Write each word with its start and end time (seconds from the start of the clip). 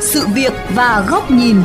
Sự 0.00 0.26
việc 0.34 0.52
và 0.74 1.06
góc 1.08 1.30
nhìn. 1.30 1.56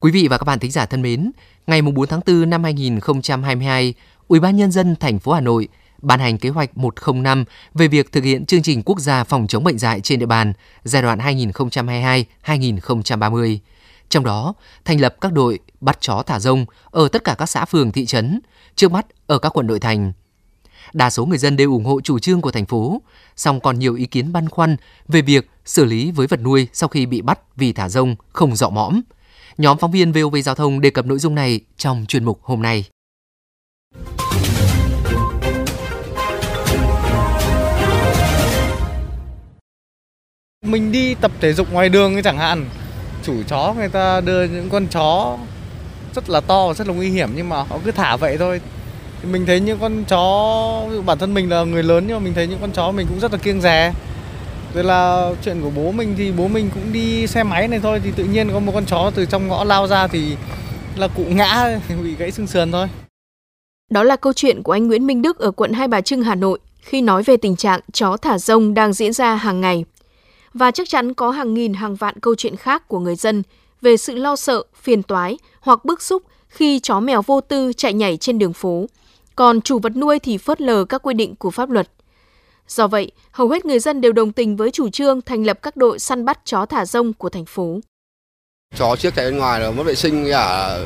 Quý 0.00 0.10
vị 0.10 0.28
và 0.30 0.38
các 0.38 0.44
bạn 0.44 0.58
thính 0.58 0.70
giả 0.70 0.86
thân 0.86 1.02
mến, 1.02 1.30
ngày 1.66 1.82
4 1.82 2.06
tháng 2.06 2.20
4 2.26 2.50
năm 2.50 2.64
2022, 2.64 3.94
Ủy 4.28 4.40
ban 4.40 4.56
nhân 4.56 4.70
dân 4.70 4.96
thành 5.00 5.18
phố 5.18 5.32
Hà 5.32 5.40
Nội 5.40 5.68
ban 6.02 6.20
hành 6.20 6.38
kế 6.38 6.48
hoạch 6.48 6.76
105 6.76 7.44
về 7.74 7.88
việc 7.88 8.12
thực 8.12 8.24
hiện 8.24 8.46
chương 8.46 8.62
trình 8.62 8.82
quốc 8.82 9.00
gia 9.00 9.24
phòng 9.24 9.46
chống 9.46 9.64
bệnh 9.64 9.78
dạy 9.78 10.00
trên 10.00 10.18
địa 10.18 10.26
bàn 10.26 10.52
giai 10.84 11.02
đoạn 11.02 11.18
2022-2030. 11.18 13.58
Trong 14.08 14.24
đó, 14.24 14.54
thành 14.84 15.00
lập 15.00 15.16
các 15.20 15.32
đội 15.32 15.58
bắt 15.80 15.98
chó 16.00 16.22
thả 16.26 16.40
rông 16.40 16.66
ở 16.90 17.08
tất 17.08 17.24
cả 17.24 17.34
các 17.38 17.46
xã 17.46 17.64
phường 17.64 17.92
thị 17.92 18.06
trấn, 18.06 18.40
trước 18.76 18.92
mắt 18.92 19.06
ở 19.26 19.38
các 19.38 19.56
quận 19.56 19.66
nội 19.66 19.80
thành. 19.80 20.12
Đa 20.92 21.10
số 21.10 21.26
người 21.26 21.38
dân 21.38 21.56
đều 21.56 21.72
ủng 21.72 21.84
hộ 21.84 22.00
chủ 22.00 22.18
trương 22.18 22.40
của 22.40 22.50
thành 22.50 22.66
phố, 22.66 23.02
song 23.36 23.60
còn 23.60 23.78
nhiều 23.78 23.94
ý 23.94 24.06
kiến 24.06 24.32
băn 24.32 24.48
khoăn 24.48 24.76
về 25.08 25.22
việc 25.22 25.50
xử 25.64 25.84
lý 25.84 26.10
với 26.10 26.26
vật 26.26 26.40
nuôi 26.40 26.68
sau 26.72 26.88
khi 26.88 27.06
bị 27.06 27.22
bắt 27.22 27.38
vì 27.56 27.72
thả 27.72 27.88
rông 27.88 28.16
không 28.28 28.56
rõ 28.56 28.70
mõm. 28.70 29.00
Nhóm 29.58 29.78
phóng 29.78 29.92
viên 29.92 30.12
VOV 30.12 30.36
Giao 30.44 30.54
thông 30.54 30.80
đề 30.80 30.90
cập 30.90 31.06
nội 31.06 31.18
dung 31.18 31.34
này 31.34 31.60
trong 31.76 32.04
chuyên 32.08 32.24
mục 32.24 32.40
hôm 32.42 32.62
nay. 32.62 32.84
Mình 40.62 40.92
đi 40.92 41.14
tập 41.14 41.32
thể 41.40 41.52
dục 41.52 41.72
ngoài 41.72 41.88
đường 41.88 42.22
chẳng 42.22 42.38
hạn, 42.38 42.68
chủ 43.24 43.42
chó 43.48 43.74
người 43.76 43.88
ta 43.88 44.20
đưa 44.20 44.44
những 44.44 44.68
con 44.70 44.86
chó 44.86 45.38
rất 46.14 46.30
là 46.30 46.40
to 46.40 46.68
và 46.68 46.74
rất 46.74 46.88
là 46.88 46.94
nguy 46.94 47.10
hiểm 47.10 47.30
nhưng 47.36 47.48
mà 47.48 47.56
họ 47.56 47.78
cứ 47.84 47.90
thả 47.90 48.16
vậy 48.16 48.38
thôi. 48.38 48.60
Mình 49.22 49.46
thấy 49.46 49.60
những 49.60 49.78
con 49.80 50.04
chó, 50.04 50.86
bản 51.06 51.18
thân 51.18 51.34
mình 51.34 51.50
là 51.50 51.64
người 51.64 51.82
lớn 51.82 52.04
nhưng 52.06 52.16
mà 52.16 52.24
mình 52.24 52.34
thấy 52.34 52.46
những 52.46 52.58
con 52.60 52.72
chó 52.72 52.92
mình 52.92 53.06
cũng 53.10 53.20
rất 53.20 53.32
là 53.32 53.38
kiêng 53.38 53.60
dè. 53.60 53.92
Rồi 54.74 54.84
là 54.84 55.30
chuyện 55.44 55.62
của 55.62 55.70
bố 55.70 55.92
mình 55.92 56.14
thì 56.18 56.32
bố 56.32 56.48
mình 56.48 56.70
cũng 56.74 56.92
đi 56.92 57.26
xe 57.26 57.42
máy 57.42 57.68
này 57.68 57.80
thôi 57.82 58.00
thì 58.04 58.10
tự 58.16 58.24
nhiên 58.24 58.50
có 58.52 58.58
một 58.58 58.72
con 58.74 58.86
chó 58.86 59.10
từ 59.14 59.26
trong 59.26 59.48
ngõ 59.48 59.64
lao 59.64 59.86
ra 59.86 60.06
thì 60.06 60.36
là 60.96 61.08
cụ 61.08 61.24
ngã 61.28 61.78
bị 62.02 62.14
gãy 62.18 62.30
xương 62.30 62.46
sườn 62.46 62.72
thôi. 62.72 62.88
Đó 63.90 64.02
là 64.02 64.16
câu 64.16 64.32
chuyện 64.32 64.62
của 64.62 64.72
anh 64.72 64.86
Nguyễn 64.86 65.06
Minh 65.06 65.22
Đức 65.22 65.38
ở 65.38 65.50
quận 65.50 65.72
Hai 65.72 65.88
Bà 65.88 66.00
Trưng, 66.00 66.22
Hà 66.22 66.34
Nội 66.34 66.58
khi 66.80 67.02
nói 67.02 67.22
về 67.22 67.36
tình 67.36 67.56
trạng 67.56 67.80
chó 67.92 68.16
thả 68.16 68.38
rông 68.38 68.74
đang 68.74 68.92
diễn 68.92 69.12
ra 69.12 69.34
hàng 69.34 69.60
ngày. 69.60 69.84
Và 70.54 70.70
chắc 70.70 70.88
chắn 70.88 71.14
có 71.14 71.30
hàng 71.30 71.54
nghìn 71.54 71.74
hàng 71.74 71.94
vạn 71.94 72.20
câu 72.20 72.34
chuyện 72.34 72.56
khác 72.56 72.88
của 72.88 72.98
người 72.98 73.16
dân 73.16 73.42
về 73.82 73.96
sự 73.96 74.14
lo 74.14 74.36
sợ, 74.36 74.62
phiền 74.82 75.02
toái 75.02 75.38
hoặc 75.60 75.84
bức 75.84 76.02
xúc 76.02 76.22
khi 76.48 76.80
chó 76.80 77.00
mèo 77.00 77.22
vô 77.22 77.40
tư 77.40 77.72
chạy 77.76 77.92
nhảy 77.92 78.16
trên 78.16 78.38
đường 78.38 78.52
phố. 78.52 78.86
Còn 79.36 79.60
chủ 79.60 79.78
vật 79.78 79.96
nuôi 79.96 80.18
thì 80.18 80.38
phớt 80.38 80.60
lờ 80.60 80.84
các 80.84 81.02
quy 81.02 81.14
định 81.14 81.34
của 81.36 81.50
pháp 81.50 81.70
luật. 81.70 81.88
Do 82.68 82.86
vậy, 82.86 83.12
hầu 83.30 83.48
hết 83.48 83.64
người 83.64 83.78
dân 83.78 84.00
đều 84.00 84.12
đồng 84.12 84.32
tình 84.32 84.56
với 84.56 84.70
chủ 84.70 84.88
trương 84.88 85.20
thành 85.20 85.44
lập 85.46 85.58
các 85.62 85.76
đội 85.76 85.98
săn 85.98 86.24
bắt 86.24 86.38
chó 86.44 86.66
thả 86.66 86.84
rông 86.84 87.12
của 87.12 87.28
thành 87.28 87.44
phố. 87.44 87.80
Chó 88.76 88.96
trước 88.96 89.14
chạy 89.14 89.30
bên 89.30 89.38
ngoài 89.38 89.60
là 89.60 89.70
mất 89.70 89.82
vệ 89.82 89.94
sinh 89.94 90.26
cả 90.30 90.78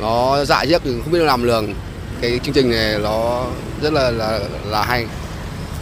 nó 0.00 0.44
dại 0.44 0.66
chiếc 0.66 0.82
thì 0.84 0.90
không 1.02 1.12
biết 1.12 1.18
làm 1.18 1.42
lường. 1.42 1.74
Cái 2.20 2.40
chương 2.42 2.54
trình 2.54 2.70
này 2.70 2.98
nó 2.98 3.46
rất 3.82 3.92
là 3.92 4.10
là 4.10 4.40
là 4.66 4.82
hay. 4.82 5.06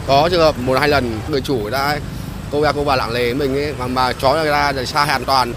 Có 0.07 0.29
trường 0.31 0.41
hợp 0.41 0.55
một 0.59 0.79
hai 0.79 0.89
lần 0.89 1.19
người 1.31 1.41
chủ 1.41 1.71
đã 1.71 2.01
cô 2.53 2.61
bà 2.61 2.73
cô 2.73 2.85
bà 2.85 2.97
lặng 2.97 3.13
lề 3.13 3.35
mình 3.35 3.55
ấy 3.55 3.75
mà 3.79 3.87
mà 3.87 4.13
chó 4.13 4.45
để 4.77 4.87
xa 4.87 5.05
an 5.05 5.25
toàn. 5.25 5.53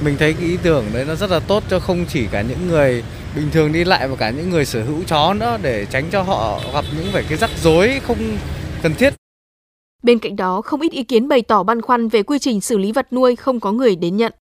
Mình 0.00 0.16
thấy 0.18 0.32
cái 0.32 0.48
ý 0.48 0.56
tưởng 0.62 0.84
đấy 0.92 1.04
nó 1.08 1.14
rất 1.14 1.30
là 1.30 1.40
tốt 1.40 1.62
cho 1.68 1.80
không 1.80 2.04
chỉ 2.08 2.26
cả 2.32 2.42
những 2.42 2.68
người 2.68 3.02
bình 3.36 3.50
thường 3.52 3.72
đi 3.72 3.84
lại 3.84 4.08
và 4.08 4.16
cả 4.16 4.30
những 4.30 4.50
người 4.50 4.64
sở 4.64 4.82
hữu 4.84 5.02
chó 5.06 5.34
nữa 5.34 5.58
để 5.62 5.86
tránh 5.90 6.04
cho 6.12 6.22
họ 6.22 6.60
gặp 6.74 6.84
những 6.96 7.06
phải 7.12 7.24
cái 7.28 7.38
rắc 7.38 7.50
rối 7.62 8.00
không 8.06 8.18
cần 8.82 8.94
thiết. 8.94 9.14
Bên 10.02 10.18
cạnh 10.18 10.36
đó, 10.36 10.62
không 10.62 10.80
ít 10.80 10.92
ý 10.92 11.02
kiến 11.02 11.28
bày 11.28 11.42
tỏ 11.42 11.62
băn 11.62 11.82
khoăn 11.82 12.08
về 12.08 12.22
quy 12.22 12.38
trình 12.38 12.60
xử 12.60 12.78
lý 12.78 12.92
vật 12.92 13.12
nuôi 13.12 13.36
không 13.36 13.60
có 13.60 13.72
người 13.72 13.96
đến 13.96 14.16
nhận. 14.16 14.32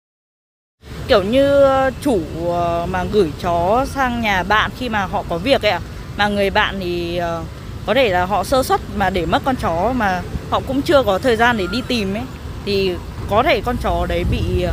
Kiểu 1.07 1.23
như 1.23 1.63
chủ 2.01 2.19
ờ, 2.47 2.87
mà 2.89 3.03
gửi 3.03 3.31
chó 3.41 3.85
sang 3.85 4.21
nhà 4.21 4.43
bạn 4.43 4.71
khi 4.77 4.89
mà 4.89 5.05
họ 5.05 5.23
có 5.29 5.37
việc 5.37 5.61
ấy 5.61 5.71
ạ, 5.71 5.79
mà 6.17 6.27
người 6.27 6.49
bạn 6.49 6.75
thì 6.79 7.17
ờ, 7.17 7.43
có 7.85 7.93
thể 7.93 8.09
là 8.09 8.25
họ 8.25 8.43
sơ 8.43 8.63
suất 8.63 8.81
mà 8.95 9.09
để 9.09 9.25
mất 9.25 9.41
con 9.45 9.55
chó 9.55 9.93
mà 9.95 10.21
họ 10.51 10.61
cũng 10.67 10.81
chưa 10.81 11.03
có 11.03 11.19
thời 11.19 11.35
gian 11.35 11.57
để 11.57 11.65
đi 11.71 11.81
tìm 11.87 12.13
ấy 12.13 12.23
thì 12.65 12.93
có 13.29 13.43
thể 13.43 13.61
con 13.65 13.77
chó 13.83 14.05
đấy 14.09 14.23
bị 14.31 14.65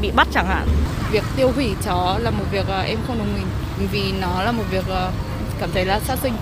bị 0.00 0.10
bắt 0.10 0.28
chẳng 0.32 0.46
hạn. 0.46 0.68
Việc 1.10 1.24
tiêu 1.36 1.52
hủy 1.54 1.70
chó 1.84 2.18
là 2.22 2.30
một 2.30 2.44
việc 2.52 2.66
em 2.86 2.98
không 3.06 3.18
đồng 3.18 3.34
tình 3.36 3.88
vì 3.92 4.12
nó 4.20 4.42
là 4.42 4.52
một 4.52 4.64
việc 4.70 4.84
cảm 5.60 5.70
thấy 5.74 5.84
là 5.84 6.00
sát 6.00 6.18
sinh. 6.22 6.32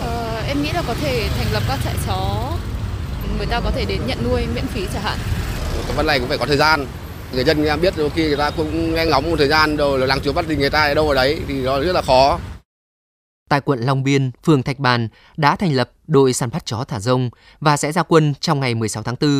Ờ, 0.00 0.42
em 0.48 0.62
nghĩ 0.62 0.70
là 0.74 0.82
có 0.86 0.94
thể 1.00 1.28
thành 1.38 1.46
lập 1.52 1.62
các 1.68 1.78
trại 1.84 1.94
chó 2.06 2.50
người 3.36 3.46
ta 3.46 3.60
có 3.60 3.70
thể 3.70 3.84
đến 3.84 4.00
nhận 4.06 4.18
nuôi 4.30 4.46
miễn 4.54 4.66
phí 4.66 4.86
chẳng 4.94 5.02
hạn. 5.02 5.18
Cái 5.86 5.96
vấn 5.96 6.06
này 6.06 6.18
cũng 6.18 6.28
phải 6.28 6.38
có 6.38 6.46
thời 6.46 6.56
gian. 6.56 6.86
Người 7.32 7.44
dân 7.44 7.64
nghe 7.64 7.76
biết 7.76 7.94
đôi 7.96 8.10
khi 8.10 8.26
người 8.26 8.36
ta 8.36 8.50
cũng 8.50 8.94
nghe 8.94 9.06
ngóng 9.06 9.30
một 9.30 9.36
thời 9.38 9.48
gian 9.48 9.76
rồi 9.76 10.06
làng 10.06 10.20
chúa 10.20 10.32
bắt 10.32 10.44
thì 10.48 10.56
người 10.56 10.70
ta 10.70 10.82
ở 10.82 10.94
đâu 10.94 11.08
ở 11.08 11.14
đấy 11.14 11.40
thì 11.48 11.54
nó 11.54 11.80
rất 11.80 11.92
là 11.92 12.02
khó. 12.02 12.38
Tại 13.48 13.60
quận 13.60 13.78
Long 13.78 14.02
Biên, 14.04 14.30
phường 14.46 14.62
Thạch 14.62 14.78
Bàn 14.78 15.08
đã 15.36 15.56
thành 15.56 15.72
lập 15.72 15.90
đội 16.08 16.32
săn 16.32 16.48
bắt 16.52 16.64
chó 16.64 16.84
thả 16.88 16.98
rông 16.98 17.30
và 17.60 17.76
sẽ 17.76 17.92
ra 17.92 18.02
quân 18.02 18.34
trong 18.40 18.60
ngày 18.60 18.74
16 18.74 19.02
tháng 19.02 19.14
4. 19.20 19.30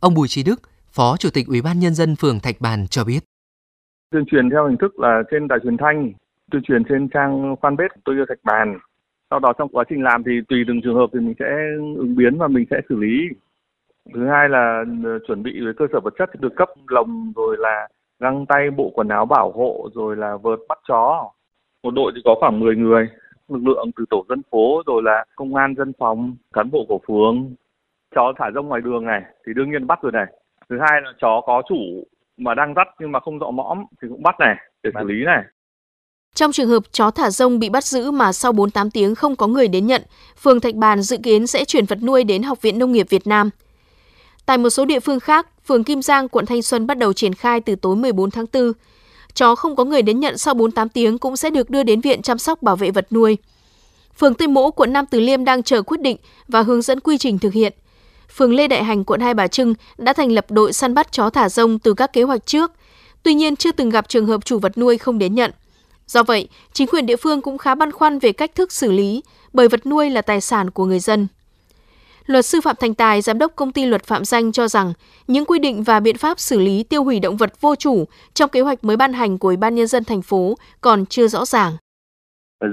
Ông 0.00 0.14
Bùi 0.14 0.28
Trí 0.28 0.42
Đức, 0.42 0.60
Phó 0.92 1.16
Chủ 1.18 1.28
tịch 1.34 1.46
Ủy 1.46 1.62
ban 1.62 1.78
Nhân 1.78 1.94
dân 1.94 2.16
phường 2.16 2.40
Thạch 2.40 2.56
Bàn 2.60 2.86
cho 2.90 3.04
biết. 3.04 3.20
Tuyên 4.10 4.24
truyền 4.30 4.50
theo 4.50 4.68
hình 4.68 4.76
thức 4.80 4.98
là 5.00 5.22
trên 5.30 5.48
đài 5.48 5.58
truyền 5.62 5.76
thanh, 5.76 6.12
tuyên 6.50 6.62
truyền 6.62 6.84
trên 6.88 7.08
trang 7.08 7.54
fanpage 7.60 7.88
tôi 8.04 8.14
yêu 8.14 8.24
Thạch 8.28 8.44
Bàn. 8.44 8.78
Sau 9.30 9.38
đó 9.38 9.52
trong 9.58 9.68
quá 9.68 9.84
trình 9.88 10.02
làm 10.02 10.22
thì 10.24 10.32
tùy 10.48 10.58
từng 10.68 10.80
trường 10.84 10.94
hợp 10.94 11.06
thì 11.12 11.20
mình 11.20 11.34
sẽ 11.38 11.46
ứng 11.96 12.16
biến 12.16 12.38
và 12.38 12.48
mình 12.48 12.64
sẽ 12.70 12.76
xử 12.88 12.96
lý. 12.96 13.28
Thứ 14.14 14.28
hai 14.28 14.48
là 14.48 14.84
ờ, 15.04 15.18
chuẩn 15.26 15.42
bị 15.42 15.50
với 15.64 15.72
cơ 15.76 15.86
sở 15.92 16.00
vật 16.00 16.14
chất 16.18 16.40
được 16.40 16.52
cấp 16.56 16.68
lồng 16.88 17.32
rồi 17.36 17.56
là 17.58 17.88
găng 18.20 18.46
tay, 18.46 18.70
bộ 18.70 18.90
quần 18.94 19.08
áo 19.08 19.26
bảo 19.26 19.52
hộ 19.52 19.88
rồi 19.94 20.16
là 20.16 20.36
vợt 20.36 20.58
bắt 20.68 20.78
chó. 20.88 21.30
Một 21.82 21.90
đội 21.94 22.12
thì 22.14 22.20
có 22.24 22.34
khoảng 22.40 22.60
10 22.60 22.76
người, 22.76 23.08
lực 23.48 23.66
lượng 23.66 23.90
từ 23.96 24.04
tổ 24.10 24.24
dân 24.28 24.42
phố 24.50 24.82
rồi 24.86 25.02
là 25.04 25.24
công 25.36 25.54
an 25.54 25.74
dân 25.78 25.92
phòng, 25.98 26.36
cán 26.52 26.70
bộ 26.70 26.84
của 26.88 27.00
phường. 27.08 27.54
Chó 28.14 28.32
thả 28.38 28.50
rông 28.54 28.68
ngoài 28.68 28.80
đường 28.84 29.04
này 29.06 29.22
thì 29.46 29.52
đương 29.56 29.70
nhiên 29.70 29.86
bắt 29.86 29.98
rồi 30.02 30.12
này. 30.12 30.26
Thứ 30.68 30.76
hai 30.80 31.00
là 31.04 31.12
chó 31.20 31.40
có 31.46 31.62
chủ 31.68 31.76
mà 32.36 32.54
đang 32.54 32.74
dắt 32.76 32.88
nhưng 33.00 33.12
mà 33.12 33.20
không 33.20 33.38
dọ 33.38 33.50
mõm 33.50 33.84
thì 34.02 34.08
cũng 34.08 34.22
bắt 34.22 34.34
này 34.40 34.56
để 34.82 34.90
xử 34.94 35.04
lý 35.04 35.24
này. 35.24 35.42
Trong 36.34 36.52
trường 36.52 36.68
hợp 36.68 36.82
chó 36.92 37.10
thả 37.10 37.30
rông 37.30 37.58
bị 37.58 37.68
bắt 37.68 37.84
giữ 37.84 38.10
mà 38.10 38.32
sau 38.32 38.52
48 38.52 38.90
tiếng 38.90 39.14
không 39.14 39.36
có 39.36 39.46
người 39.46 39.68
đến 39.68 39.86
nhận, 39.86 40.02
phường 40.36 40.60
Thạch 40.60 40.74
Bàn 40.74 41.02
dự 41.02 41.16
kiến 41.22 41.46
sẽ 41.46 41.64
chuyển 41.64 41.84
vật 41.84 41.98
nuôi 42.02 42.24
đến 42.24 42.42
Học 42.42 42.62
viện 42.62 42.78
Nông 42.78 42.92
nghiệp 42.92 43.06
Việt 43.10 43.26
Nam. 43.26 43.50
Tại 44.46 44.58
một 44.58 44.70
số 44.70 44.84
địa 44.84 45.00
phương 45.00 45.20
khác, 45.20 45.46
phường 45.66 45.84
Kim 45.84 46.02
Giang, 46.02 46.28
quận 46.28 46.46
Thanh 46.46 46.62
Xuân 46.62 46.86
bắt 46.86 46.98
đầu 46.98 47.12
triển 47.12 47.34
khai 47.34 47.60
từ 47.60 47.74
tối 47.74 47.96
14 47.96 48.30
tháng 48.30 48.44
4. 48.52 48.72
Chó 49.38 49.54
không 49.54 49.76
có 49.76 49.84
người 49.84 50.02
đến 50.02 50.20
nhận 50.20 50.38
sau 50.38 50.54
48 50.54 50.88
tiếng 50.88 51.18
cũng 51.18 51.36
sẽ 51.36 51.50
được 51.50 51.70
đưa 51.70 51.82
đến 51.82 52.00
viện 52.00 52.22
chăm 52.22 52.38
sóc 52.38 52.62
bảo 52.62 52.76
vệ 52.76 52.90
vật 52.90 53.06
nuôi. 53.10 53.38
Phường 54.18 54.34
Tây 54.34 54.48
Mỗ, 54.48 54.70
quận 54.70 54.92
Nam 54.92 55.06
Từ 55.06 55.20
Liêm 55.20 55.44
đang 55.44 55.62
chờ 55.62 55.82
quyết 55.82 56.00
định 56.00 56.16
và 56.48 56.62
hướng 56.62 56.82
dẫn 56.82 57.00
quy 57.00 57.18
trình 57.18 57.38
thực 57.38 57.52
hiện. 57.52 57.72
Phường 58.36 58.54
Lê 58.54 58.68
Đại 58.68 58.84
Hành, 58.84 59.04
quận 59.04 59.20
Hai 59.20 59.34
Bà 59.34 59.46
Trưng 59.46 59.74
đã 59.98 60.12
thành 60.12 60.32
lập 60.32 60.50
đội 60.50 60.72
săn 60.72 60.94
bắt 60.94 61.12
chó 61.12 61.30
thả 61.30 61.48
rông 61.48 61.78
từ 61.78 61.94
các 61.94 62.12
kế 62.12 62.22
hoạch 62.22 62.46
trước. 62.46 62.72
Tuy 63.22 63.34
nhiên 63.34 63.56
chưa 63.56 63.72
từng 63.72 63.90
gặp 63.90 64.08
trường 64.08 64.26
hợp 64.26 64.44
chủ 64.44 64.58
vật 64.58 64.78
nuôi 64.78 64.98
không 64.98 65.18
đến 65.18 65.34
nhận. 65.34 65.50
Do 66.06 66.22
vậy, 66.22 66.48
chính 66.72 66.88
quyền 66.88 67.06
địa 67.06 67.16
phương 67.16 67.40
cũng 67.40 67.58
khá 67.58 67.74
băn 67.74 67.92
khoăn 67.92 68.18
về 68.18 68.32
cách 68.32 68.54
thức 68.54 68.72
xử 68.72 68.92
lý, 68.92 69.22
bởi 69.52 69.68
vật 69.68 69.86
nuôi 69.86 70.10
là 70.10 70.22
tài 70.22 70.40
sản 70.40 70.70
của 70.70 70.84
người 70.84 71.00
dân. 71.00 71.26
Luật 72.28 72.44
sư 72.44 72.58
Phạm 72.64 72.76
Thành 72.80 72.94
Tài, 72.94 73.20
giám 73.20 73.38
đốc 73.38 73.52
công 73.56 73.72
ty 73.72 73.86
luật 73.86 74.02
Phạm 74.02 74.24
Danh 74.24 74.52
cho 74.52 74.68
rằng 74.68 74.92
những 75.28 75.44
quy 75.44 75.58
định 75.58 75.82
và 75.82 76.00
biện 76.00 76.16
pháp 76.16 76.38
xử 76.38 76.58
lý 76.58 76.84
tiêu 76.90 77.04
hủy 77.04 77.20
động 77.20 77.36
vật 77.36 77.60
vô 77.60 77.74
chủ 77.74 78.04
trong 78.34 78.50
kế 78.52 78.60
hoạch 78.60 78.84
mới 78.84 78.96
ban 78.96 79.12
hành 79.12 79.38
của 79.38 79.48
Ủy 79.48 79.56
ban 79.56 79.74
nhân 79.74 79.86
dân 79.86 80.02
thành 80.04 80.22
phố 80.22 80.54
còn 80.80 81.06
chưa 81.06 81.26
rõ 81.26 81.44
ràng. 81.44 81.72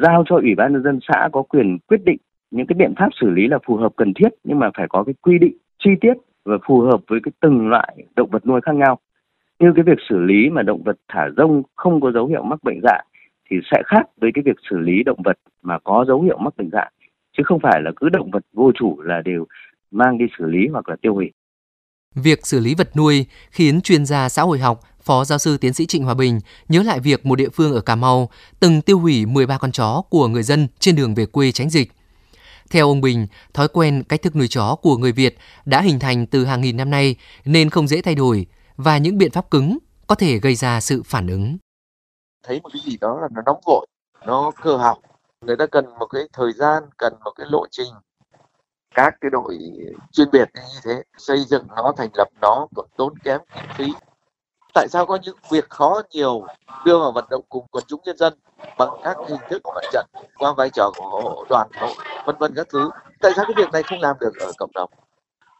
Giao 0.01 0.23
cho 0.29 0.35
Ủy 0.35 0.55
ban 0.57 0.73
nhân 0.73 0.83
dân 0.83 0.99
xã 1.07 1.29
có 1.31 1.41
quyền 1.41 1.77
quyết 1.87 2.05
định 2.05 2.17
những 2.51 2.67
cái 2.67 2.75
biện 2.79 2.93
pháp 2.97 3.09
xử 3.21 3.29
lý 3.29 3.47
là 3.47 3.57
phù 3.67 3.75
hợp 3.75 3.91
cần 3.95 4.13
thiết 4.13 4.29
nhưng 4.43 4.59
mà 4.59 4.69
phải 4.77 4.87
có 4.89 5.03
cái 5.03 5.13
quy 5.21 5.37
định 5.39 5.57
chi 5.83 5.91
tiết 6.01 6.13
và 6.45 6.57
phù 6.67 6.81
hợp 6.81 6.99
với 7.07 7.19
cái 7.23 7.31
từng 7.41 7.67
loại 7.67 7.95
động 8.15 8.29
vật 8.31 8.45
nuôi 8.45 8.61
khác 8.61 8.75
nhau. 8.75 8.99
Như 9.59 9.71
cái 9.75 9.83
việc 9.83 9.97
xử 10.09 10.19
lý 10.19 10.49
mà 10.49 10.61
động 10.61 10.83
vật 10.83 10.97
thả 11.07 11.29
rông 11.37 11.63
không 11.75 12.01
có 12.01 12.11
dấu 12.11 12.27
hiệu 12.27 12.43
mắc 12.43 12.63
bệnh 12.63 12.79
dạ 12.83 12.99
thì 13.49 13.57
sẽ 13.71 13.81
khác 13.85 14.03
với 14.21 14.31
cái 14.33 14.43
việc 14.45 14.55
xử 14.69 14.77
lý 14.77 15.03
động 15.03 15.21
vật 15.25 15.37
mà 15.61 15.79
có 15.79 16.05
dấu 16.07 16.21
hiệu 16.21 16.37
mắc 16.37 16.57
bệnh 16.57 16.69
dại 16.71 16.91
chứ 17.37 17.43
không 17.45 17.59
phải 17.63 17.81
là 17.81 17.91
cứ 17.95 18.09
động 18.09 18.31
vật 18.31 18.43
vô 18.53 18.71
chủ 18.79 19.01
là 19.01 19.21
đều 19.25 19.45
mang 19.91 20.17
đi 20.17 20.25
xử 20.37 20.45
lý 20.45 20.67
hoặc 20.71 20.89
là 20.89 20.95
tiêu 21.01 21.13
hủy. 21.13 21.31
Việc 22.15 22.45
xử 22.45 22.59
lý 22.59 22.75
vật 22.75 22.97
nuôi 22.97 23.25
khiến 23.51 23.81
chuyên 23.81 24.05
gia 24.05 24.29
xã 24.29 24.41
hội 24.41 24.59
học 24.59 24.79
Phó 25.01 25.25
giáo 25.25 25.37
sư 25.37 25.57
tiến 25.57 25.73
sĩ 25.73 25.85
Trịnh 25.85 26.03
Hòa 26.03 26.13
Bình 26.13 26.39
nhớ 26.69 26.83
lại 26.83 26.99
việc 26.99 27.25
một 27.25 27.35
địa 27.35 27.49
phương 27.49 27.73
ở 27.73 27.81
Cà 27.81 27.95
Mau 27.95 28.29
từng 28.59 28.81
tiêu 28.81 28.99
hủy 28.99 29.25
13 29.25 29.57
con 29.57 29.71
chó 29.71 30.01
của 30.09 30.27
người 30.27 30.43
dân 30.43 30.67
trên 30.79 30.95
đường 30.95 31.15
về 31.15 31.25
quê 31.25 31.51
tránh 31.51 31.69
dịch. 31.69 31.91
Theo 32.69 32.87
ông 32.87 33.01
Bình, 33.01 33.27
thói 33.53 33.67
quen 33.67 34.03
cách 34.09 34.21
thức 34.21 34.35
nuôi 34.35 34.47
chó 34.47 34.75
của 34.81 34.97
người 34.97 35.11
Việt 35.11 35.37
đã 35.65 35.81
hình 35.81 35.99
thành 35.99 36.25
từ 36.25 36.45
hàng 36.45 36.61
nghìn 36.61 36.77
năm 36.77 36.89
nay 36.89 37.15
nên 37.45 37.69
không 37.69 37.87
dễ 37.87 38.01
thay 38.01 38.15
đổi 38.15 38.45
và 38.77 38.97
những 38.97 39.17
biện 39.17 39.31
pháp 39.31 39.51
cứng 39.51 39.77
có 40.07 40.15
thể 40.15 40.39
gây 40.39 40.55
ra 40.55 40.79
sự 40.79 41.03
phản 41.05 41.27
ứng 41.27 41.57
thấy 42.47 42.61
một 42.63 42.69
cái 42.73 42.81
gì 42.85 42.97
đó 43.01 43.19
là 43.21 43.27
nó 43.31 43.41
nóng 43.45 43.61
vội 43.65 43.87
nó 44.25 44.51
cơ 44.61 44.77
học 44.77 44.97
Người 45.41 45.55
ta 45.55 45.65
cần 45.65 45.85
một 45.99 46.05
cái 46.05 46.23
thời 46.33 46.53
gian, 46.53 46.83
cần 46.97 47.13
một 47.23 47.31
cái 47.35 47.47
lộ 47.49 47.65
trình. 47.71 47.93
Các 48.95 49.15
cái 49.21 49.31
đội 49.31 49.59
chuyên 50.11 50.31
biệt 50.31 50.49
như 50.55 50.79
thế, 50.83 51.03
xây 51.17 51.39
dựng 51.39 51.67
nó, 51.75 51.93
thành 51.97 52.09
lập 52.13 52.27
nó 52.41 52.67
còn 52.75 52.85
tốn 52.97 53.17
kém 53.23 53.41
kinh 53.53 53.69
phí. 53.75 53.93
Tại 54.73 54.87
sao 54.89 55.05
có 55.05 55.17
những 55.23 55.37
việc 55.51 55.69
khó 55.69 56.01
nhiều 56.11 56.45
đưa 56.85 56.99
vào 56.99 57.11
vận 57.11 57.25
động 57.29 57.43
cùng 57.49 57.67
quần 57.71 57.83
chúng 57.87 58.01
nhân 58.05 58.17
dân 58.17 58.33
bằng 58.77 58.89
các 59.03 59.17
hình 59.27 59.39
thức 59.49 59.61
của 59.63 59.71
mặt 59.75 59.87
trận 59.91 60.05
qua 60.37 60.53
vai 60.53 60.69
trò 60.69 60.91
của 60.97 61.45
đoàn 61.49 61.69
hội 61.75 61.93
vân 62.25 62.35
vân 62.39 62.53
các 62.55 62.67
thứ 62.69 62.89
tại 63.21 63.31
sao 63.35 63.45
cái 63.45 63.53
việc 63.57 63.71
này 63.71 63.83
không 63.83 63.99
làm 63.99 64.15
được 64.19 64.33
ở 64.39 64.51
cộng 64.57 64.71
đồng 64.73 64.89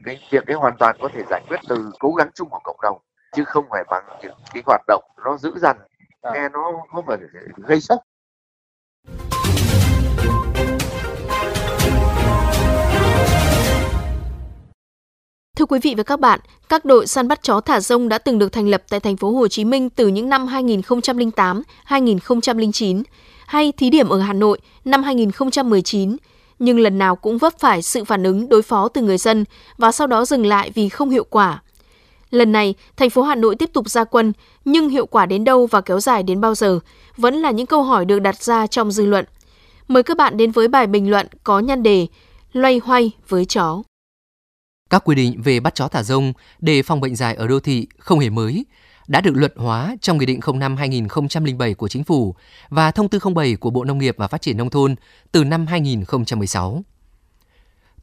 cái 0.06 0.28
việc 0.30 0.48
ấy 0.48 0.56
hoàn 0.56 0.78
toàn 0.80 0.98
có 1.02 1.10
thể 1.14 1.24
giải 1.30 1.42
quyết 1.48 1.60
từ 1.70 1.92
cố 2.00 2.12
gắng 2.12 2.30
chung 2.34 2.50
của 2.50 2.60
cộng 2.64 2.82
đồng 2.82 2.98
chứ 3.34 3.44
không 3.46 3.66
phải 3.70 3.84
bằng 3.90 4.04
những 4.22 4.34
cái 4.54 4.64
hoạt 4.66 4.82
động 4.88 5.04
nó 5.26 5.38
dữ 5.38 5.54
dằn 5.58 5.78
nghe 6.34 6.50
nó 6.50 6.72
không 6.92 7.06
phải 7.06 7.18
gây 7.58 7.82
sốc 7.82 8.00
Thưa 15.56 15.66
quý 15.66 15.80
vị 15.84 15.94
và 15.98 16.04
các 16.04 16.20
bạn, 16.20 16.40
các 16.70 16.86
đội 16.86 17.08
săn 17.08 17.28
bắt 17.28 17.44
chó 17.44 17.62
thả 17.62 17.80
rông 17.80 18.10
đã 18.10 18.18
từng 18.18 18.40
được 18.40 18.52
thành 18.52 18.68
lập 18.68 18.84
tại 18.90 19.00
thành 19.00 19.18
phố 19.18 19.32
Hồ 19.32 19.48
Chí 19.48 19.66
Minh 19.66 19.90
từ 19.90 20.08
những 20.08 20.30
năm 20.30 20.48
2008, 20.48 21.64
2009 21.84 23.04
hay 23.46 23.72
thí 23.72 23.90
điểm 23.90 24.10
ở 24.10 24.20
Hà 24.20 24.34
Nội 24.34 24.60
năm 24.86 25.04
2019, 25.04 26.18
nhưng 26.60 26.80
lần 26.80 26.98
nào 26.98 27.16
cũng 27.16 27.38
vấp 27.38 27.60
phải 27.60 27.82
sự 27.82 28.04
phản 28.04 28.24
ứng 28.24 28.50
đối 28.50 28.62
phó 28.62 28.88
từ 28.88 29.02
người 29.02 29.18
dân 29.18 29.46
và 29.78 29.92
sau 29.92 30.08
đó 30.08 30.26
dừng 30.26 30.46
lại 30.46 30.72
vì 30.74 30.90
không 30.90 31.10
hiệu 31.10 31.26
quả. 31.30 31.62
Lần 32.32 32.52
này, 32.52 32.76
thành 32.98 33.10
phố 33.10 33.22
Hà 33.22 33.36
Nội 33.36 33.56
tiếp 33.56 33.70
tục 33.74 33.90
ra 33.90 34.04
quân, 34.04 34.34
nhưng 34.66 34.90
hiệu 34.90 35.06
quả 35.06 35.26
đến 35.26 35.44
đâu 35.44 35.66
và 35.66 35.82
kéo 35.82 36.00
dài 36.00 36.24
đến 36.24 36.42
bao 36.42 36.56
giờ 36.56 36.80
vẫn 37.18 37.36
là 37.36 37.52
những 37.52 37.68
câu 37.68 37.84
hỏi 37.84 38.06
được 38.06 38.20
đặt 38.20 38.44
ra 38.44 38.68
trong 38.68 38.92
dư 38.92 39.06
luận. 39.06 39.26
Mời 39.88 40.04
các 40.04 40.18
bạn 40.18 40.38
đến 40.38 40.52
với 40.52 40.68
bài 40.68 40.88
bình 40.88 41.12
luận 41.12 41.28
có 41.44 41.60
nhan 41.60 41.84
đề 41.84 42.08
Loay 42.54 42.82
hoay 42.86 43.12
với 43.28 43.46
chó. 43.46 43.84
Các 44.90 45.04
quy 45.06 45.16
định 45.16 45.42
về 45.42 45.60
bắt 45.60 45.76
chó 45.76 45.88
thả 45.88 46.04
rông 46.04 46.34
để 46.60 46.84
phòng 46.84 47.02
bệnh 47.02 47.16
dại 47.16 47.36
ở 47.36 47.48
đô 47.48 47.60
thị 47.60 47.88
không 47.98 48.20
hề 48.20 48.30
mới, 48.30 48.66
đã 49.08 49.22
được 49.22 49.32
luật 49.36 49.54
hóa 49.58 49.96
trong 50.02 50.18
Nghị 50.18 50.26
định 50.26 50.40
05-2007 50.40 51.76
của 51.76 51.88
Chính 51.88 52.04
phủ 52.04 52.36
và 52.70 52.92
Thông 52.92 53.10
tư 53.10 53.20
07 53.36 53.56
của 53.56 53.70
Bộ 53.70 53.84
Nông 53.84 53.98
nghiệp 53.98 54.16
và 54.18 54.28
Phát 54.28 54.42
triển 54.42 54.58
Nông 54.58 54.70
thôn 54.70 54.96
từ 55.32 55.44
năm 55.44 55.68
2016. 55.68 56.84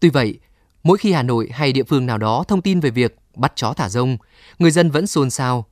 Tuy 0.01 0.09
vậy, 0.09 0.39
mỗi 0.83 0.99
khi 0.99 1.13
Hà 1.13 1.23
Nội 1.23 1.49
hay 1.53 1.73
địa 1.73 1.83
phương 1.83 2.07
nào 2.07 2.19
đó 2.19 2.45
thông 2.49 2.63
tin 2.63 2.81
về 2.81 2.91
việc 2.91 3.17
bắt 3.37 3.53
chó 3.57 3.73
thả 3.73 3.89
rông, 3.89 4.17
người 4.59 4.71
dân 4.71 4.91
vẫn 4.91 5.07
xôn 5.07 5.31
xao, 5.31 5.67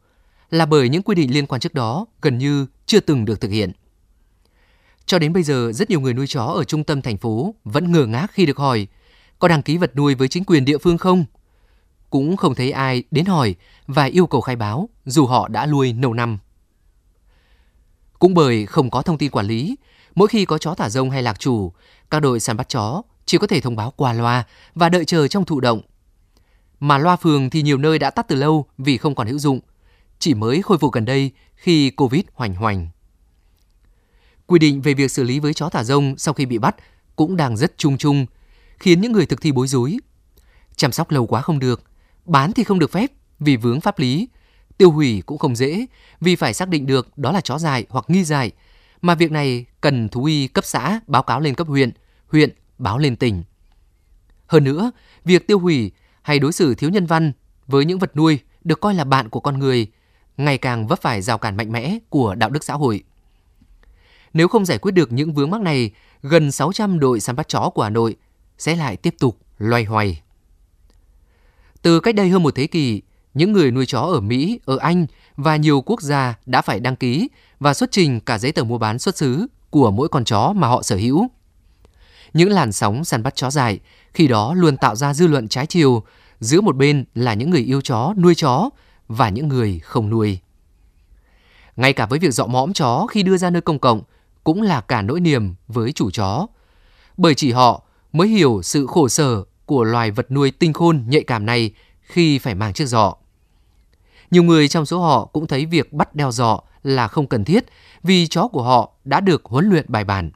là 0.50 0.66
bởi 0.66 0.88
những 0.88 1.02
quy 1.02 1.14
định 1.14 1.34
liên 1.34 1.46
quan 1.46 1.60
trước 1.60 1.74
đó 1.74 2.06
gần 2.22 2.38
như 2.38 2.66
chưa 2.86 3.00
từng 3.00 3.24
được 3.24 3.40
thực 3.40 3.50
hiện. 3.50 3.72
Cho 5.06 5.18
đến 5.18 5.32
bây 5.32 5.42
giờ, 5.42 5.72
rất 5.72 5.90
nhiều 5.90 6.00
người 6.00 6.14
nuôi 6.14 6.26
chó 6.26 6.44
ở 6.44 6.64
trung 6.64 6.84
tâm 6.84 7.02
thành 7.02 7.16
phố 7.16 7.54
vẫn 7.64 7.92
ngờ 7.92 8.06
ngác 8.06 8.30
khi 8.32 8.46
được 8.46 8.56
hỏi 8.56 8.86
có 9.40 9.48
đăng 9.48 9.62
ký 9.62 9.76
vật 9.76 9.96
nuôi 9.96 10.14
với 10.14 10.28
chính 10.28 10.44
quyền 10.44 10.64
địa 10.64 10.78
phương 10.78 10.98
không? 10.98 11.24
Cũng 12.10 12.36
không 12.36 12.54
thấy 12.54 12.70
ai 12.72 13.02
đến 13.10 13.24
hỏi 13.24 13.54
và 13.86 14.04
yêu 14.04 14.26
cầu 14.26 14.40
khai 14.40 14.56
báo 14.56 14.88
dù 15.04 15.26
họ 15.26 15.48
đã 15.48 15.66
nuôi 15.66 15.92
lâu 15.92 16.14
năm. 16.14 16.38
Cũng 18.18 18.34
bởi 18.34 18.66
không 18.66 18.90
có 18.90 19.02
thông 19.02 19.18
tin 19.18 19.30
quản 19.30 19.46
lý, 19.46 19.76
mỗi 20.14 20.28
khi 20.28 20.44
có 20.44 20.58
chó 20.58 20.74
thả 20.74 20.88
rông 20.88 21.10
hay 21.10 21.22
lạc 21.22 21.38
chủ, 21.38 21.72
các 22.10 22.20
đội 22.20 22.40
săn 22.40 22.56
bắt 22.56 22.68
chó 22.68 23.02
chỉ 23.26 23.38
có 23.38 23.46
thể 23.46 23.60
thông 23.60 23.76
báo 23.76 23.92
qua 23.96 24.12
loa 24.12 24.44
và 24.74 24.88
đợi 24.88 25.04
chờ 25.04 25.28
trong 25.28 25.44
thụ 25.44 25.60
động. 25.60 25.80
Mà 26.80 26.98
loa 26.98 27.16
phường 27.16 27.50
thì 27.50 27.62
nhiều 27.62 27.78
nơi 27.78 27.98
đã 27.98 28.10
tắt 28.10 28.28
từ 28.28 28.36
lâu 28.36 28.66
vì 28.78 28.98
không 28.98 29.14
còn 29.14 29.26
hữu 29.26 29.38
dụng, 29.38 29.60
chỉ 30.18 30.34
mới 30.34 30.62
khôi 30.62 30.78
phục 30.78 30.92
gần 30.92 31.04
đây 31.04 31.30
khi 31.54 31.90
Covid 31.90 32.22
hoành 32.34 32.54
hoành. 32.54 32.88
Quy 34.46 34.58
định 34.58 34.80
về 34.80 34.94
việc 34.94 35.10
xử 35.10 35.24
lý 35.24 35.38
với 35.40 35.54
chó 35.54 35.68
thả 35.68 35.84
rông 35.84 36.18
sau 36.18 36.34
khi 36.34 36.46
bị 36.46 36.58
bắt 36.58 36.76
cũng 37.16 37.36
đang 37.36 37.56
rất 37.56 37.78
chung 37.78 37.98
chung, 37.98 38.26
khiến 38.80 39.00
những 39.00 39.12
người 39.12 39.26
thực 39.26 39.40
thi 39.40 39.52
bối 39.52 39.66
rối. 39.66 39.98
Chăm 40.76 40.92
sóc 40.92 41.10
lâu 41.10 41.26
quá 41.26 41.40
không 41.40 41.58
được, 41.58 41.82
bán 42.24 42.52
thì 42.52 42.64
không 42.64 42.78
được 42.78 42.92
phép 42.92 43.10
vì 43.38 43.56
vướng 43.56 43.80
pháp 43.80 43.98
lý, 43.98 44.28
tiêu 44.78 44.90
hủy 44.90 45.22
cũng 45.26 45.38
không 45.38 45.56
dễ 45.56 45.86
vì 46.20 46.36
phải 46.36 46.54
xác 46.54 46.68
định 46.68 46.86
được 46.86 47.18
đó 47.18 47.32
là 47.32 47.40
chó 47.40 47.58
dại 47.58 47.86
hoặc 47.88 48.04
nghi 48.08 48.24
dại, 48.24 48.52
mà 49.02 49.14
việc 49.14 49.30
này 49.30 49.64
cần 49.80 50.08
thú 50.08 50.24
y 50.24 50.48
cấp 50.48 50.64
xã 50.64 51.00
báo 51.06 51.22
cáo 51.22 51.40
lên 51.40 51.54
cấp 51.54 51.66
huyện, 51.66 51.90
huyện 52.26 52.50
báo 52.78 52.98
lên 52.98 53.16
tỉnh. 53.16 53.42
Hơn 54.46 54.64
nữa, 54.64 54.90
việc 55.24 55.46
tiêu 55.46 55.58
hủy 55.58 55.92
hay 56.22 56.38
đối 56.38 56.52
xử 56.52 56.74
thiếu 56.74 56.90
nhân 56.90 57.06
văn 57.06 57.32
với 57.66 57.84
những 57.84 57.98
vật 57.98 58.16
nuôi 58.16 58.38
được 58.64 58.80
coi 58.80 58.94
là 58.94 59.04
bạn 59.04 59.28
của 59.28 59.40
con 59.40 59.58
người 59.58 59.86
ngày 60.36 60.58
càng 60.58 60.86
vấp 60.86 61.02
phải 61.02 61.22
rào 61.22 61.38
cản 61.38 61.56
mạnh 61.56 61.72
mẽ 61.72 61.98
của 62.08 62.34
đạo 62.34 62.50
đức 62.50 62.64
xã 62.64 62.74
hội. 62.74 63.04
Nếu 64.32 64.48
không 64.48 64.66
giải 64.66 64.78
quyết 64.78 64.92
được 64.92 65.12
những 65.12 65.34
vướng 65.34 65.50
mắc 65.50 65.60
này, 65.60 65.90
gần 66.22 66.52
600 66.52 67.00
đội 67.00 67.20
săn 67.20 67.36
bắt 67.36 67.48
chó 67.48 67.70
của 67.74 67.82
Hà 67.82 67.90
Nội 67.90 68.16
sẽ 68.60 68.76
lại 68.76 68.96
tiếp 68.96 69.14
tục 69.18 69.38
loay 69.58 69.84
hoay. 69.84 70.20
Từ 71.82 72.00
cách 72.00 72.14
đây 72.14 72.28
hơn 72.28 72.42
một 72.42 72.54
thế 72.54 72.66
kỷ, 72.66 73.02
những 73.34 73.52
người 73.52 73.70
nuôi 73.70 73.86
chó 73.86 74.00
ở 74.00 74.20
Mỹ, 74.20 74.60
ở 74.64 74.76
Anh 74.78 75.06
và 75.36 75.56
nhiều 75.56 75.80
quốc 75.80 76.02
gia 76.02 76.38
đã 76.46 76.62
phải 76.62 76.80
đăng 76.80 76.96
ký 76.96 77.28
và 77.60 77.74
xuất 77.74 77.90
trình 77.92 78.20
cả 78.20 78.38
giấy 78.38 78.52
tờ 78.52 78.64
mua 78.64 78.78
bán 78.78 78.98
xuất 78.98 79.16
xứ 79.16 79.46
của 79.70 79.90
mỗi 79.90 80.08
con 80.08 80.24
chó 80.24 80.52
mà 80.56 80.68
họ 80.68 80.82
sở 80.82 80.96
hữu. 80.96 81.26
Những 82.32 82.50
làn 82.50 82.72
sóng 82.72 83.04
săn 83.04 83.22
bắt 83.22 83.36
chó 83.36 83.50
dài 83.50 83.78
khi 84.14 84.28
đó 84.28 84.54
luôn 84.54 84.76
tạo 84.76 84.96
ra 84.96 85.14
dư 85.14 85.26
luận 85.26 85.48
trái 85.48 85.66
chiều, 85.66 86.02
giữa 86.40 86.60
một 86.60 86.76
bên 86.76 87.04
là 87.14 87.34
những 87.34 87.50
người 87.50 87.60
yêu 87.60 87.80
chó, 87.80 88.14
nuôi 88.16 88.34
chó 88.34 88.70
và 89.08 89.28
những 89.28 89.48
người 89.48 89.78
không 89.78 90.10
nuôi. 90.10 90.38
Ngay 91.76 91.92
cả 91.92 92.06
với 92.06 92.18
việc 92.18 92.34
dọ 92.34 92.46
mõm 92.46 92.72
chó 92.72 93.06
khi 93.10 93.22
đưa 93.22 93.36
ra 93.36 93.50
nơi 93.50 93.62
công 93.62 93.78
cộng 93.78 94.02
cũng 94.44 94.62
là 94.62 94.80
cả 94.80 95.02
nỗi 95.02 95.20
niềm 95.20 95.54
với 95.68 95.92
chủ 95.92 96.10
chó. 96.10 96.46
Bởi 97.16 97.34
chỉ 97.34 97.52
họ 97.52 97.82
mới 98.12 98.28
hiểu 98.28 98.60
sự 98.62 98.86
khổ 98.86 99.08
sở 99.08 99.44
của 99.66 99.84
loài 99.84 100.10
vật 100.10 100.30
nuôi 100.30 100.50
tinh 100.50 100.72
khôn 100.72 101.04
nhạy 101.08 101.22
cảm 101.22 101.46
này 101.46 101.70
khi 102.00 102.38
phải 102.38 102.54
mang 102.54 102.72
chiếc 102.72 102.86
giỏ. 102.86 103.14
Nhiều 104.30 104.42
người 104.42 104.68
trong 104.68 104.86
số 104.86 105.00
họ 105.00 105.24
cũng 105.24 105.46
thấy 105.46 105.66
việc 105.66 105.92
bắt 105.92 106.14
đeo 106.14 106.32
giỏ 106.32 106.60
là 106.82 107.08
không 107.08 107.26
cần 107.26 107.44
thiết 107.44 107.64
vì 108.02 108.26
chó 108.26 108.48
của 108.48 108.62
họ 108.62 108.92
đã 109.04 109.20
được 109.20 109.44
huấn 109.44 109.68
luyện 109.68 109.84
bài 109.88 110.04
bản. 110.04 110.30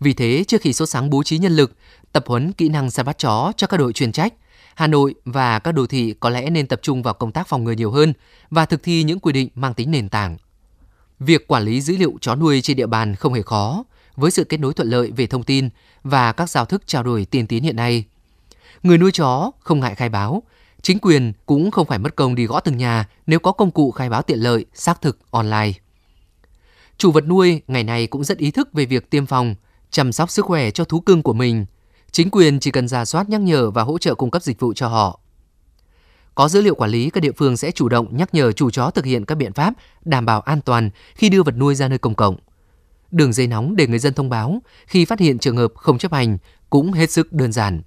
Vì 0.00 0.12
thế, 0.12 0.44
trước 0.48 0.60
khi 0.60 0.72
số 0.72 0.86
sáng 0.86 1.10
bố 1.10 1.22
trí 1.22 1.38
nhân 1.38 1.56
lực, 1.56 1.72
tập 2.12 2.24
huấn 2.26 2.52
kỹ 2.52 2.68
năng 2.68 2.90
săn 2.90 3.06
bắt 3.06 3.18
chó 3.18 3.52
cho 3.56 3.66
các 3.66 3.76
đội 3.76 3.92
chuyên 3.92 4.12
trách, 4.12 4.34
Hà 4.74 4.86
Nội 4.86 5.14
và 5.24 5.58
các 5.58 5.72
đô 5.72 5.86
thị 5.86 6.14
có 6.20 6.30
lẽ 6.30 6.50
nên 6.50 6.66
tập 6.66 6.80
trung 6.82 7.02
vào 7.02 7.14
công 7.14 7.32
tác 7.32 7.48
phòng 7.48 7.64
ngừa 7.64 7.72
nhiều 7.72 7.90
hơn 7.90 8.12
và 8.50 8.66
thực 8.66 8.82
thi 8.82 9.02
những 9.02 9.20
quy 9.20 9.32
định 9.32 9.48
mang 9.54 9.74
tính 9.74 9.90
nền 9.90 10.08
tảng. 10.08 10.36
Việc 11.18 11.48
quản 11.48 11.62
lý 11.62 11.80
dữ 11.80 11.96
liệu 11.96 12.14
chó 12.20 12.34
nuôi 12.34 12.60
trên 12.62 12.76
địa 12.76 12.86
bàn 12.86 13.14
không 13.14 13.34
hề 13.34 13.42
khó, 13.42 13.84
với 14.16 14.30
sự 14.30 14.44
kết 14.44 14.60
nối 14.60 14.74
thuận 14.74 14.88
lợi 14.88 15.10
về 15.16 15.26
thông 15.26 15.42
tin 15.42 15.68
và 16.04 16.32
các 16.32 16.50
giao 16.50 16.64
thức 16.64 16.82
trao 16.86 17.02
đổi 17.02 17.24
tiên 17.24 17.46
tiến 17.46 17.62
hiện 17.62 17.76
nay. 17.76 18.04
Người 18.82 18.98
nuôi 18.98 19.12
chó 19.12 19.50
không 19.60 19.80
ngại 19.80 19.94
khai 19.94 20.08
báo, 20.08 20.42
chính 20.82 20.98
quyền 20.98 21.32
cũng 21.46 21.70
không 21.70 21.86
phải 21.86 21.98
mất 21.98 22.16
công 22.16 22.34
đi 22.34 22.46
gõ 22.46 22.60
từng 22.60 22.76
nhà 22.76 23.08
nếu 23.26 23.38
có 23.38 23.52
công 23.52 23.70
cụ 23.70 23.90
khai 23.90 24.08
báo 24.08 24.22
tiện 24.22 24.38
lợi, 24.38 24.64
xác 24.74 25.02
thực 25.02 25.18
online. 25.30 25.72
Chủ 26.96 27.12
vật 27.12 27.26
nuôi 27.26 27.62
ngày 27.68 27.84
nay 27.84 28.06
cũng 28.06 28.24
rất 28.24 28.38
ý 28.38 28.50
thức 28.50 28.68
về 28.72 28.84
việc 28.84 29.10
tiêm 29.10 29.26
phòng, 29.26 29.54
chăm 29.90 30.12
sóc 30.12 30.30
sức 30.30 30.44
khỏe 30.44 30.70
cho 30.70 30.84
thú 30.84 31.00
cưng 31.00 31.22
của 31.22 31.32
mình. 31.32 31.66
Chính 32.10 32.30
quyền 32.30 32.60
chỉ 32.60 32.70
cần 32.70 32.88
ra 32.88 33.04
soát 33.04 33.28
nhắc 33.28 33.40
nhở 33.40 33.70
và 33.70 33.82
hỗ 33.82 33.98
trợ 33.98 34.14
cung 34.14 34.30
cấp 34.30 34.42
dịch 34.42 34.60
vụ 34.60 34.72
cho 34.72 34.88
họ. 34.88 35.20
Có 36.34 36.48
dữ 36.48 36.60
liệu 36.60 36.74
quản 36.74 36.90
lý, 36.90 37.10
các 37.10 37.20
địa 37.20 37.32
phương 37.36 37.56
sẽ 37.56 37.70
chủ 37.70 37.88
động 37.88 38.16
nhắc 38.16 38.34
nhở 38.34 38.52
chủ 38.52 38.70
chó 38.70 38.90
thực 38.90 39.04
hiện 39.04 39.24
các 39.24 39.34
biện 39.34 39.52
pháp 39.52 39.74
đảm 40.04 40.26
bảo 40.26 40.40
an 40.40 40.60
toàn 40.60 40.90
khi 41.14 41.28
đưa 41.28 41.42
vật 41.42 41.56
nuôi 41.56 41.74
ra 41.74 41.88
nơi 41.88 41.98
công 41.98 42.14
cộng. 42.14 42.36
Đường 43.12 43.32
dây 43.32 43.46
nóng 43.46 43.76
để 43.76 43.86
người 43.86 43.98
dân 43.98 44.14
thông 44.14 44.28
báo 44.28 44.62
khi 44.86 45.04
phát 45.04 45.20
hiện 45.20 45.38
trường 45.38 45.56
hợp 45.56 45.72
không 45.74 45.98
chấp 45.98 46.12
hành 46.12 46.38
cũng 46.70 46.92
hết 46.92 47.10
sức 47.10 47.32
đơn 47.32 47.52
giản. 47.52 47.82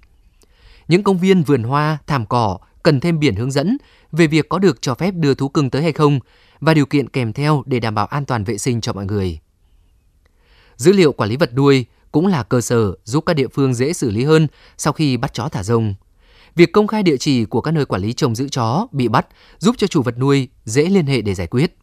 Những 0.88 1.02
công 1.02 1.18
viên 1.18 1.42
vườn 1.42 1.62
hoa, 1.62 1.98
thảm 2.06 2.26
cỏ 2.26 2.58
cần 2.82 3.00
thêm 3.00 3.18
biển 3.18 3.34
hướng 3.34 3.50
dẫn 3.50 3.76
về 4.12 4.26
việc 4.26 4.48
có 4.48 4.58
được 4.58 4.82
cho 4.82 4.94
phép 4.94 5.14
đưa 5.14 5.34
thú 5.34 5.48
cưng 5.48 5.70
tới 5.70 5.82
hay 5.82 5.92
không 5.92 6.20
và 6.60 6.74
điều 6.74 6.86
kiện 6.86 7.08
kèm 7.08 7.32
theo 7.32 7.62
để 7.66 7.80
đảm 7.80 7.94
bảo 7.94 8.06
an 8.06 8.24
toàn 8.24 8.44
vệ 8.44 8.58
sinh 8.58 8.80
cho 8.80 8.92
mọi 8.92 9.04
người. 9.04 9.38
Dữ 10.76 10.92
liệu 10.92 11.12
quản 11.12 11.30
lý 11.30 11.36
vật 11.36 11.54
nuôi 11.54 11.86
cũng 12.12 12.26
là 12.26 12.42
cơ 12.42 12.60
sở 12.60 12.94
giúp 13.04 13.24
các 13.26 13.34
địa 13.34 13.48
phương 13.48 13.74
dễ 13.74 13.92
xử 13.92 14.10
lý 14.10 14.24
hơn 14.24 14.46
sau 14.78 14.92
khi 14.92 15.16
bắt 15.16 15.34
chó 15.34 15.48
thả 15.48 15.62
rông. 15.62 15.94
Việc 16.54 16.72
công 16.72 16.86
khai 16.86 17.02
địa 17.02 17.16
chỉ 17.16 17.44
của 17.44 17.60
các 17.60 17.70
nơi 17.70 17.84
quản 17.84 18.02
lý 18.02 18.12
trồng 18.12 18.34
giữ 18.34 18.48
chó 18.48 18.86
bị 18.92 19.08
bắt 19.08 19.26
giúp 19.58 19.74
cho 19.78 19.86
chủ 19.86 20.02
vật 20.02 20.18
nuôi 20.18 20.48
dễ 20.64 20.84
liên 20.88 21.06
hệ 21.06 21.20
để 21.20 21.34
giải 21.34 21.46
quyết. 21.46 21.76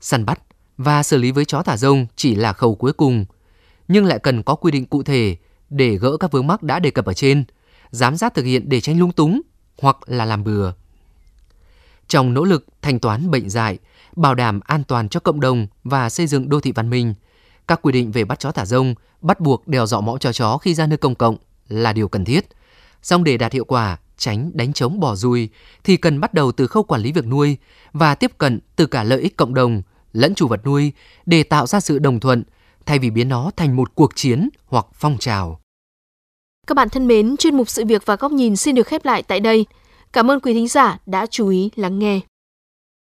Săn 0.00 0.24
bắt 0.24 0.40
và 0.78 1.02
xử 1.02 1.16
lý 1.16 1.30
với 1.30 1.44
chó 1.44 1.62
thả 1.62 1.76
rông 1.76 2.06
chỉ 2.16 2.34
là 2.34 2.52
khâu 2.52 2.74
cuối 2.74 2.92
cùng, 2.92 3.24
nhưng 3.88 4.04
lại 4.04 4.18
cần 4.18 4.42
có 4.42 4.54
quy 4.54 4.70
định 4.70 4.86
cụ 4.86 5.02
thể 5.02 5.36
để 5.70 5.96
gỡ 5.96 6.16
các 6.16 6.32
vướng 6.32 6.46
mắc 6.46 6.62
đã 6.62 6.78
đề 6.78 6.90
cập 6.90 7.04
ở 7.04 7.12
trên, 7.12 7.44
giám 7.90 8.16
sát 8.16 8.34
thực 8.34 8.44
hiện 8.44 8.68
để 8.68 8.80
tránh 8.80 8.98
lung 8.98 9.12
túng 9.12 9.40
hoặc 9.78 9.96
là 10.06 10.24
làm 10.24 10.44
bừa. 10.44 10.72
Trong 12.08 12.34
nỗ 12.34 12.44
lực 12.44 12.66
thanh 12.82 12.98
toán 12.98 13.30
bệnh 13.30 13.50
dại, 13.50 13.78
bảo 14.16 14.34
đảm 14.34 14.60
an 14.64 14.84
toàn 14.84 15.08
cho 15.08 15.20
cộng 15.20 15.40
đồng 15.40 15.66
và 15.84 16.10
xây 16.10 16.26
dựng 16.26 16.48
đô 16.48 16.60
thị 16.60 16.72
văn 16.72 16.90
minh, 16.90 17.14
các 17.68 17.82
quy 17.82 17.92
định 17.92 18.12
về 18.12 18.24
bắt 18.24 18.38
chó 18.38 18.52
thả 18.52 18.64
rông 18.64 18.94
bắt 19.20 19.40
buộc 19.40 19.68
đeo 19.68 19.86
dọ 19.86 20.00
mõm 20.00 20.18
cho 20.18 20.32
chó 20.32 20.58
khi 20.58 20.74
ra 20.74 20.86
nơi 20.86 20.96
công 20.96 21.14
cộng 21.14 21.36
là 21.68 21.92
điều 21.92 22.08
cần 22.08 22.24
thiết. 22.24 22.46
Song 23.02 23.24
để 23.24 23.36
đạt 23.36 23.52
hiệu 23.52 23.64
quả, 23.64 23.98
tránh 24.16 24.50
đánh 24.54 24.72
trống 24.72 25.00
bỏ 25.00 25.14
rùi 25.14 25.48
thì 25.84 25.96
cần 25.96 26.20
bắt 26.20 26.34
đầu 26.34 26.52
từ 26.52 26.66
khâu 26.66 26.82
quản 26.82 27.00
lý 27.00 27.12
việc 27.12 27.26
nuôi 27.26 27.56
và 27.92 28.14
tiếp 28.14 28.32
cận 28.38 28.60
từ 28.76 28.86
cả 28.86 29.04
lợi 29.04 29.20
ích 29.20 29.36
cộng 29.36 29.54
đồng 29.54 29.82
lẫn 30.12 30.34
chủ 30.34 30.48
vật 30.48 30.60
nuôi 30.66 30.92
để 31.26 31.42
tạo 31.42 31.66
ra 31.66 31.80
sự 31.80 31.98
đồng 31.98 32.20
thuận, 32.20 32.42
thay 32.86 32.98
vì 32.98 33.10
biến 33.10 33.28
nó 33.28 33.50
thành 33.56 33.76
một 33.76 33.94
cuộc 33.94 34.16
chiến 34.16 34.48
hoặc 34.66 34.86
phong 34.94 35.18
trào. 35.18 35.60
Các 36.66 36.74
bạn 36.74 36.88
thân 36.88 37.06
mến, 37.06 37.36
chuyên 37.36 37.56
mục 37.56 37.68
sự 37.68 37.84
việc 37.84 38.02
và 38.06 38.16
góc 38.16 38.32
nhìn 38.32 38.56
xin 38.56 38.74
được 38.74 38.86
khép 38.86 39.04
lại 39.04 39.22
tại 39.22 39.40
đây. 39.40 39.66
Cảm 40.12 40.30
ơn 40.30 40.40
quý 40.40 40.54
thính 40.54 40.68
giả 40.68 40.98
đã 41.06 41.26
chú 41.26 41.48
ý 41.48 41.70
lắng 41.76 41.98
nghe. 41.98 42.20